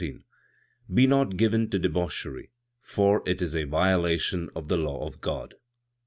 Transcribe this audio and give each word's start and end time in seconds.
"Be 0.91 1.05
not 1.05 1.37
given 1.37 1.69
to 1.69 1.77
debauchery, 1.77 2.49
for 2.79 3.21
it 3.27 3.39
is 3.39 3.55
a 3.55 3.65
violation 3.65 4.49
of 4.55 4.67
the 4.67 4.75
law 4.77 5.05
of 5.05 5.21
God. 5.21 5.53